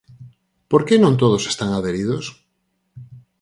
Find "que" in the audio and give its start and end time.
0.87-0.95